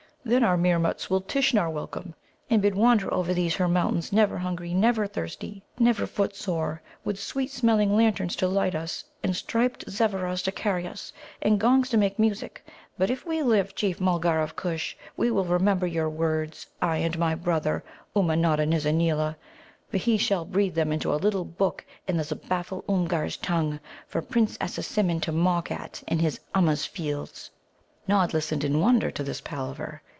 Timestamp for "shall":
20.19-20.45